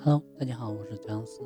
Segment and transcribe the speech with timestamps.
[0.00, 1.42] Hello，大家好，我是姜思。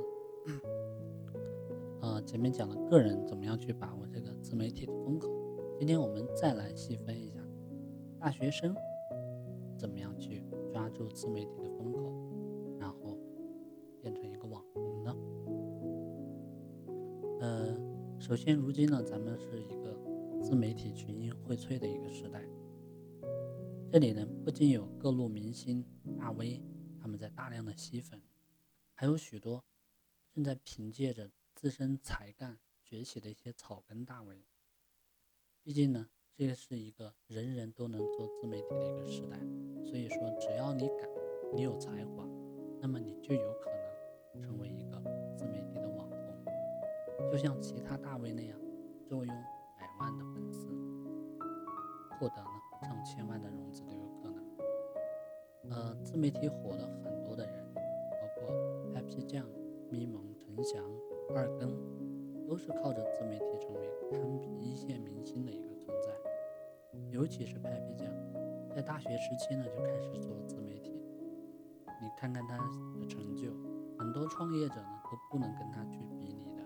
[2.03, 5.27] 呃，前面讲了个人怎么样去把握这个自媒体的风口，
[5.79, 7.41] 今天我们再来细分一下
[8.21, 8.77] 大学生
[9.79, 12.13] 怎么样去抓住自媒体的风口，
[12.79, 13.19] 然后
[14.03, 15.17] 变成一个网红呢？
[17.41, 17.75] 呃，
[18.19, 19.99] 首先如今呢，咱们是一个
[20.43, 22.45] 自媒体群英荟萃的一个时代，
[23.91, 25.83] 这里呢不仅有各路明星
[26.19, 26.63] 大 V，
[27.01, 28.22] 他们在大量的吸粉。
[29.03, 29.65] 还有许多
[30.33, 34.47] 正在凭借着自身才干崛起的一些草根大 V。
[35.61, 39.37] 毕竟呢，这个是一个人人都能做自媒体的一个时代，
[39.85, 41.09] 所以说只要你敢，
[41.53, 42.25] 你有才华，
[42.81, 43.73] 那么你就有可
[44.35, 45.03] 能成为一个
[45.37, 48.57] 自媒体的网红，就像其他大 V 那样，
[49.05, 49.35] 坐拥
[49.81, 50.69] 百万的粉丝，
[52.21, 52.51] 获得呢
[52.81, 54.47] 上千万的融资都有可能。
[55.71, 57.12] 呃，自媒体火了很
[59.23, 59.47] 酱、
[59.91, 60.85] 咪蒙、陈翔、
[61.35, 61.75] 二更，
[62.47, 66.13] 都是靠着自媒体成为堪比一线明星的一个存在。
[67.11, 68.09] 尤其是 Papi 酱，
[68.75, 70.93] 在大学时期呢就开始做自媒体。
[71.87, 73.53] 你看看他的成就，
[73.99, 76.63] 很多创业者呢都不能跟他去比拟的。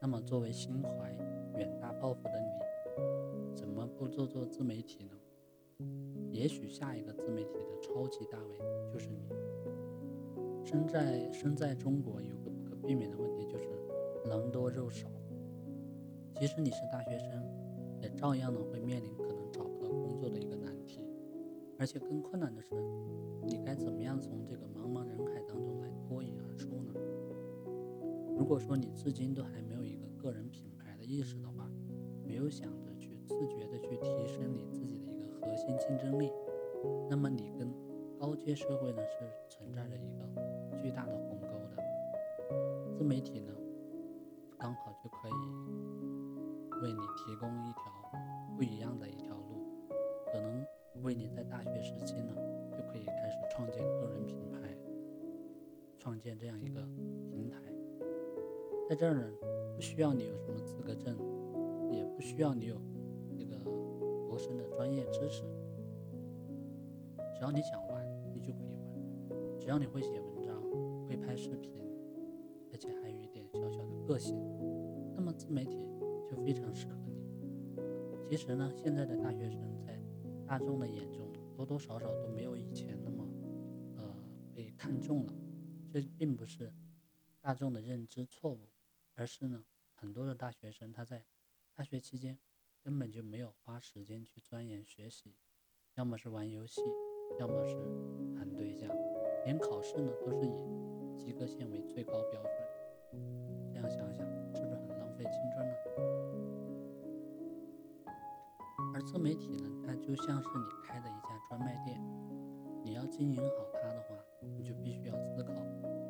[0.00, 1.12] 那么作为心怀
[1.58, 5.12] 远大抱负的你，怎么不做做自媒体呢？
[6.30, 8.58] 也许下一个自媒体的超级大 V
[8.92, 9.28] 就是你。
[10.64, 13.68] 身在身在中国，有个不可避免的问题就是
[14.24, 15.08] 人多肉少。
[16.34, 17.44] 即使你是大学生，
[18.00, 21.06] 也照样呢会面临可能找不到工作的一个难题。
[21.78, 22.74] 而且更困难的是，
[23.44, 26.92] 你该怎么样从这个茫茫人海当中来脱颖而出呢？
[28.36, 31.68] 如果说你至今都还没有一个个人品牌的意识的话，
[32.24, 36.30] 没有想着去自觉的去提升你自己的一个核心竞争力，
[37.10, 37.72] 那么你跟
[38.16, 40.11] 高阶社会呢是存在着一。
[40.82, 43.52] 巨大的鸿沟的自媒体呢，
[44.58, 45.32] 刚好就可以
[46.82, 47.84] 为你提供一条
[48.56, 49.64] 不一样的一条路，
[50.32, 50.66] 可能
[51.04, 52.34] 为你在大学时期呢，
[52.72, 54.76] 就可以开始创建个人品牌，
[56.00, 56.80] 创建这样一个
[57.30, 57.58] 平台。
[58.88, 59.24] 在这儿呢，
[59.76, 61.16] 不需要你有什么资格证，
[61.92, 62.74] 也不需要你有
[63.38, 63.56] 这个
[64.28, 65.44] 博士的专业知识，
[67.36, 68.04] 只要你想玩，
[68.34, 68.74] 你就可以
[69.30, 70.41] 玩，只要你会写文。
[71.12, 71.70] 会拍视频，
[72.72, 74.34] 而且还有一点小小的个性，
[75.14, 75.76] 那么自媒体
[76.26, 77.22] 就非常适合你。
[78.26, 80.00] 其实呢，现在的大学生在
[80.46, 83.28] 大众的眼中，多多少少都没有以前那么
[83.98, 84.16] 呃
[84.54, 85.34] 被看重了。
[85.92, 86.72] 这并不是
[87.42, 88.70] 大众的认知错误，
[89.14, 91.26] 而是呢，很多的大学生他在
[91.74, 92.38] 大学期间
[92.80, 95.34] 根本就没有花时间去钻研学习，
[95.94, 96.80] 要么是玩游戏，
[97.38, 97.74] 要么是
[98.34, 98.88] 谈对象，
[99.44, 100.91] 连考试呢都是以。
[101.22, 102.52] 及格线为最高标准，
[103.70, 105.74] 这样想想是不是很浪费青春呢？
[108.92, 111.96] 而自媒体呢，它就像是你开的一家专卖店，
[112.82, 114.16] 你要经营好它的话，
[114.56, 115.52] 你就必须要思考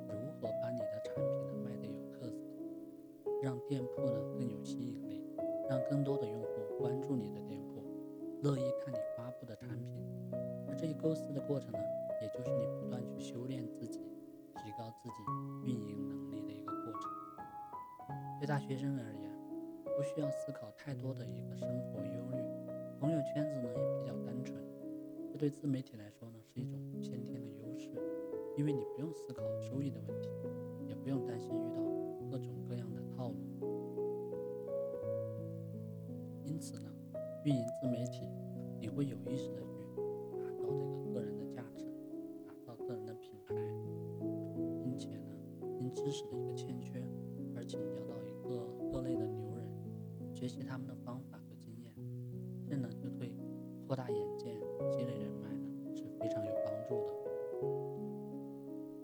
[0.09, 2.49] 如何把你的产品呢卖得有特色，
[3.43, 5.23] 让店铺呢更有吸引力，
[5.69, 7.85] 让更多的用户关注你的店铺，
[8.43, 10.03] 乐意看你发布的产品。
[10.67, 11.79] 而这一构思的过程呢，
[12.23, 14.01] 也就是你不断去修炼自己。
[14.83, 15.23] 到自己
[15.63, 17.03] 运营能力的一个过程。
[18.41, 19.31] 对大学生而言，
[19.97, 22.43] 不需要思考太多的一个生活忧虑，
[22.99, 24.59] 朋友圈子呢也比较单纯。
[25.31, 27.91] 这对自媒体来说呢是一种先天的优势，
[28.57, 30.29] 因为你不用思考收益的问题，
[30.89, 31.81] 也不用担心遇到
[32.29, 33.37] 各种各样的套路。
[36.45, 36.91] 因此呢，
[37.45, 38.27] 运营自媒体，
[38.81, 39.87] 你会有意识的去
[40.33, 41.02] 达到这个
[46.03, 47.01] 知识的一个欠缺，
[47.55, 49.65] 而请教到一个各类的牛人，
[50.35, 51.95] 学习他们的方法和经验，
[52.67, 53.33] 这呢就对
[53.87, 54.59] 扩大眼界、
[54.91, 57.13] 积累人脉呢是非常有帮助的。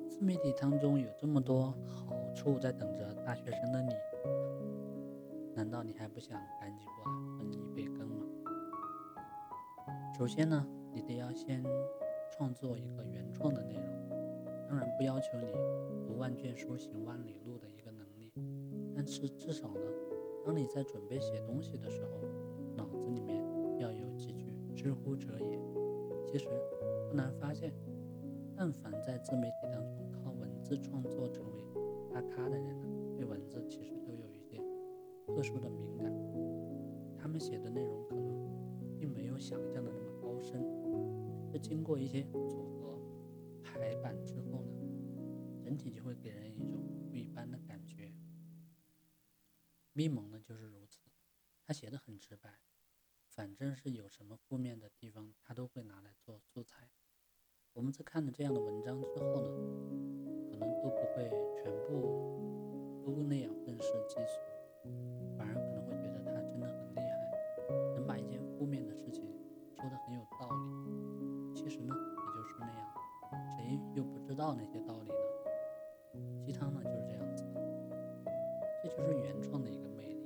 [0.09, 3.93] 自媒体当中有这么多好处在等着大学生的你，
[5.55, 8.27] 难道你还不想赶紧过来分一杯羹吗？
[10.19, 11.63] 首先呢，你得要先
[12.33, 13.98] 创作一个原创的内容。
[14.69, 15.47] 当然不要求你
[16.07, 18.31] 读万卷书行万里路的一个能力，
[18.95, 19.81] 但是至少呢，
[20.45, 22.21] 当你在准备写东西的时候，
[22.77, 23.43] 脑子里面
[23.79, 25.59] 要有几句“知乎者也”。
[26.31, 26.47] 其实
[27.09, 27.73] 不难发现，
[28.55, 31.65] 但凡在自媒体当中靠文字创作成为
[32.13, 34.63] 大咖的人呢，对文字其实都有一些
[35.27, 36.13] 特殊的敏感，
[37.17, 40.63] 他们写的内容可能并没有想象的那么高深，
[41.51, 42.98] 是经过一些组合
[43.79, 44.89] 排版之后呢。
[45.61, 48.11] 整体就会给人一种不一般的感觉。
[49.93, 51.11] 咪蒙呢就是如此，
[51.63, 52.61] 他写的很直白，
[53.29, 56.89] 反正是有什么负面的地方，他都会拿来做素材。
[57.75, 59.51] 我们在看了这样的文章之后呢，
[60.51, 64.41] 可能都不会全部都那样愤世嫉俗，
[74.39, 75.15] 道那些道理呢？
[76.41, 77.61] 鸡汤呢就是这样子的，
[78.81, 80.23] 这就是原创的一个魅力。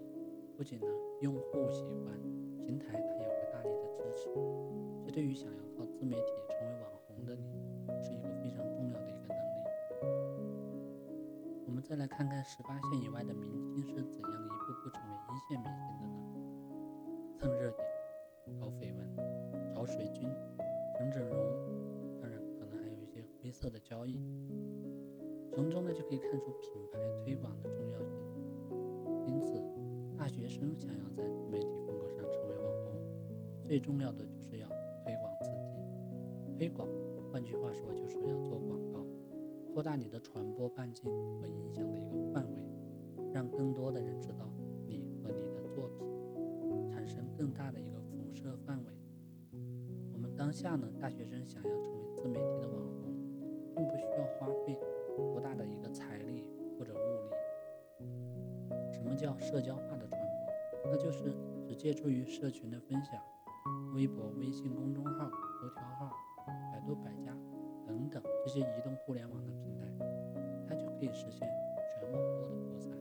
[0.55, 0.87] 不仅呢，
[1.23, 2.13] 用户喜欢，
[2.61, 4.29] 平台它也会大力的支持。
[5.03, 7.59] 这对于想要靠自媒体成为网红的你，
[8.03, 9.65] 是一个非常重要的一个能力。
[11.67, 16.13] 我们再来看看十八线以外的明星是怎样一步步成为一线明星的呢？
[17.41, 17.81] 蹭热点，
[18.61, 19.17] 搞绯闻，
[19.75, 20.29] 找水军，
[20.99, 21.35] 整整容，
[23.53, 24.19] 色的交易。
[25.51, 28.19] 从中呢就可以看出品牌推广的重要性。
[29.27, 29.63] 因此。
[30.15, 32.95] 大学生想要在自媒体风格上成为网红，
[33.65, 34.69] 最重要的就是要
[35.03, 36.57] 推广自己。
[36.57, 36.87] 推广，
[37.33, 39.05] 换句话说就是要做广告，
[39.75, 41.11] 扩大你的传播半径
[41.41, 42.63] 和影响的一个范围，
[43.33, 44.49] 让更多的人知道
[44.87, 46.07] 你和你的作品，
[46.89, 48.93] 产生更大的一个辐射范围。
[50.13, 53.02] 我们当下呢，大学生想要成为自媒体的网红，
[53.75, 54.79] 并不需要花费
[55.17, 56.45] 多大的一个财力
[56.79, 58.07] 或者物力。
[58.93, 60.91] 什么叫社交化的传播？
[60.91, 61.33] 那就是
[61.65, 63.21] 只借助于社群的分享，
[63.95, 66.11] 微博、微信公众号、头条号、
[66.73, 67.33] 百度百家
[67.87, 69.87] 等等这些移动互联网的平台，
[70.67, 71.49] 它就可以实现
[71.89, 72.99] 全网络的扩散。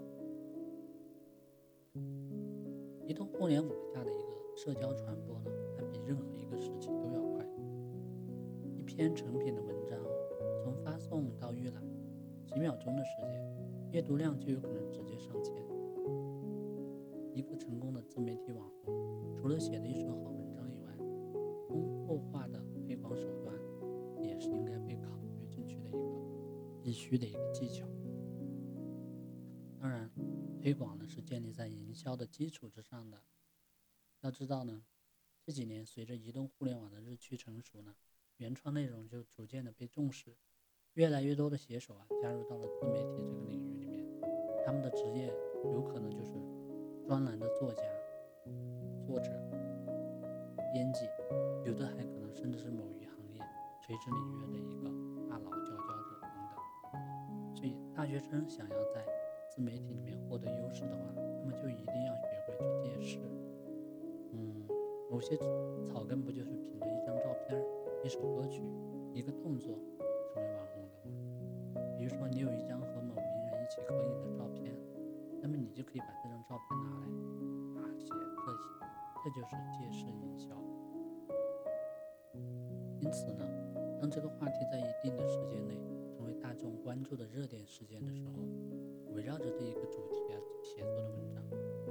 [3.07, 7.45] 移动互联网下的一个社交传播呢，它比任何一个时期都要快。
[8.77, 9.97] 一篇成品的文章
[11.11, 11.83] 从发送到预览，
[12.47, 15.53] 几秒钟的时间，阅读量就有可能直接上千。
[17.33, 20.95] 一个成功的自媒体网红，除了写的一手好文章以外，
[21.67, 23.53] 丰富化的推广手段
[24.21, 27.85] 也是应该被考虑进去的一个必须的一个技巧。
[29.77, 30.09] 当然，
[30.61, 33.21] 推广呢是建立在营销的基础之上的。
[34.21, 34.85] 要知道呢，
[35.41, 37.95] 这几年随着移动互联网的日趋成熟呢，
[38.37, 40.37] 原创内容就逐渐的被重视，
[40.93, 44.05] 越来越多的写手啊加入到了自媒体这个领域里面，
[44.65, 45.33] 他们的职业
[45.71, 46.31] 有可能就是。
[47.07, 47.83] 专栏的作家、
[49.05, 49.29] 作者、
[50.71, 51.05] 编辑，
[51.65, 53.41] 有的还可能甚至是某一行业
[53.81, 54.83] 垂直领域的一个
[55.29, 57.53] 大佬、佼佼者等等。
[57.53, 59.05] 所以，大学生想要在
[59.49, 63.19] 自媒体里面获得优势的话，那么就一定要学会去借势。
[64.31, 64.65] 嗯，
[65.09, 65.35] 某些
[65.85, 67.61] 草根不就是凭着一张照片、
[68.05, 68.63] 一首歌曲、
[69.13, 69.77] 一个动作？
[72.01, 74.73] 比如说，你有一张和某名人一起合影的照片。
[75.39, 77.05] 那么你就可以把这张照片拿来
[77.75, 78.65] 大写特写，
[79.23, 80.49] 这就是借势营销。
[82.99, 83.45] 因此呢，
[84.01, 88.33] 当这个话题在一定的时间内成为大众关注的热点事件的时候，
[89.13, 91.43] 围绕着这一个主题啊写作的文章，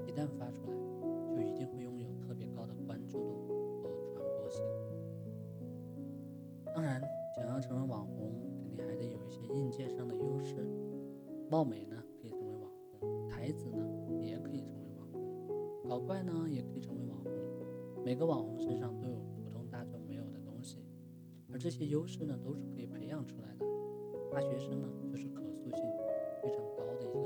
[0.04, 0.74] 一旦发出来，
[1.32, 3.46] 就一定会拥有特别高的关注度
[3.80, 4.64] 和传播性。
[6.74, 7.00] 当然，
[7.36, 8.49] 想要成为网红，
[9.52, 10.66] 硬件上的优势，
[11.50, 11.96] 貌美呢。
[13.30, 13.82] 孩子呢
[14.20, 17.32] 也可以成为网红，搞怪呢也可以成为网红。
[18.04, 20.84] 每个网红身上都有普通大众没有的东西，
[21.50, 23.64] 而这些优势呢都是可以培养出来的。
[24.30, 25.82] 大学生呢就是可塑性
[26.42, 27.20] 非常高的一个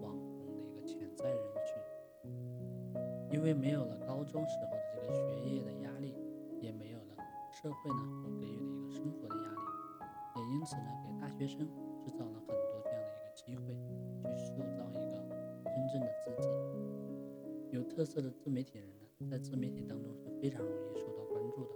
[0.00, 2.30] 网红的一个潜在人群，
[3.30, 6.14] 因为没有了高中时候的这个学业的压力，
[6.60, 7.16] 也没有了
[7.52, 9.57] 社会呢所给予的一个生活的压力，
[10.52, 11.60] 因此呢给大学生
[12.00, 13.74] 制造了很多这样的一个机会，
[14.24, 15.18] 去塑造一个。
[15.64, 16.48] 真正的自己，
[17.70, 21.70] 有特色的自媒体人呢，在自媒体当中是非常容易受到关注的。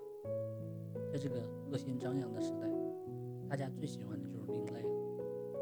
[1.13, 2.67] 在这个个性张扬的时代，
[3.49, 4.83] 大家最喜欢的就是另类，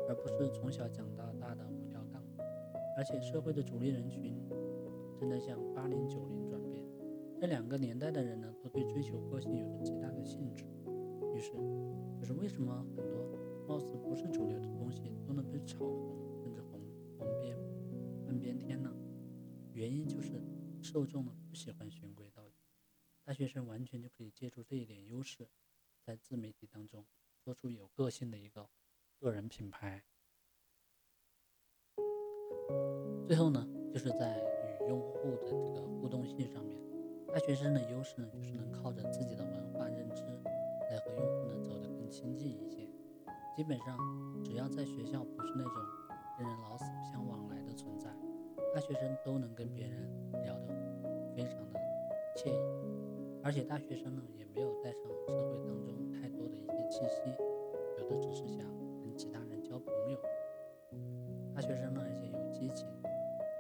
[0.09, 2.23] 而不是从小讲到大的五条杠。
[2.97, 4.35] 而且社会的主力人群
[5.19, 6.83] 正在向八零九零转变，
[7.39, 10.65] 这两个年代的人呢，都对追求个性有着极大的兴致。
[11.35, 11.53] 于是，
[12.21, 13.25] 就是为什么很多
[13.67, 16.79] 貌似不是主流的东西都能被炒红，甚至红
[17.19, 17.57] 红遍。
[18.27, 18.95] 半边天呢？
[19.73, 20.43] 原因就是
[20.83, 22.57] 受众呢不喜欢循规蹈矩，
[23.25, 25.49] 大学生完全就可以借助这一点优势，
[26.05, 27.07] 在自媒体当中
[27.43, 28.69] 做出有个性的一个
[29.19, 30.05] 个人品牌。
[33.27, 36.79] 最后呢，就是在与用户的这个互动性上面，
[37.29, 40.23] 大学生的优势呢就是能靠着自己的文化认知
[40.91, 41.40] 来和用户
[42.11, 42.89] 亲近一些。
[43.57, 43.99] 基本上
[44.43, 45.73] 只要在学校不是那种
[46.39, 48.11] 跟人老死不相往来的存在，
[48.75, 50.09] 大学生都能跟别人
[50.43, 50.69] 聊得
[51.37, 51.79] 非常的
[52.37, 57.31] 惬意，而且大学生呢也没有带上社会当中太多的一些气息，
[57.99, 58.67] 有的只是想
[59.03, 60.19] 跟其他人交朋友。
[61.55, 62.89] 大学生呢而且有激情，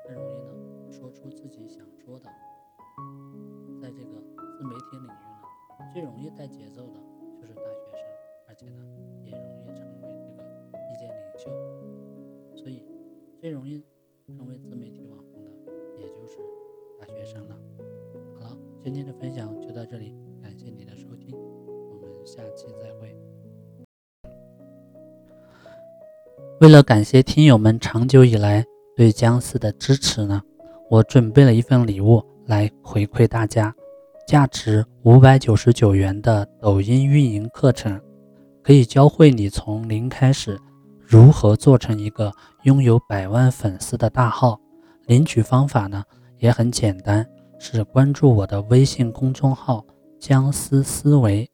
[0.06, 2.30] 更容易呢说出自己想说的。
[3.80, 4.20] 在这个
[4.56, 7.00] 自媒体领域呢，最容易带节奏的
[7.38, 7.89] 就是大学，
[8.60, 8.82] 且呢
[9.24, 10.42] 也容易成为这个
[10.92, 11.50] 意见领袖，
[12.54, 12.84] 所以
[13.40, 13.82] 最容易
[14.26, 15.50] 成为自媒体网红的
[15.98, 16.36] 也就是
[17.00, 17.56] 大学生了。
[18.38, 21.34] 好了，今天的分享就到这里，感谢你的收听，
[21.90, 23.16] 我们下期再会。
[26.60, 28.62] 为了感谢听友们长久以来
[28.94, 30.42] 对姜思的支持呢，
[30.90, 33.74] 我准备了一份礼物来回馈大家，
[34.28, 37.98] 价值五百九十九元的抖音运营课程，
[38.62, 40.58] 可以教会你从零开始
[41.00, 44.60] 如何做成一个拥有百万粉丝的大号。
[45.06, 46.04] 领取方法呢
[46.38, 47.26] 也很简单，
[47.58, 49.84] 是关注我的微信公众号
[50.18, 51.50] “姜思思维”，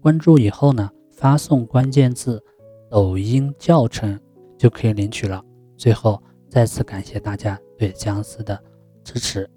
[0.00, 2.42] 关注以后呢发送关键字
[2.90, 4.18] “抖音教程”。
[4.60, 5.42] 就可以领取了。
[5.78, 8.62] 最后，再次感谢大家对姜思的
[9.02, 9.48] 支持。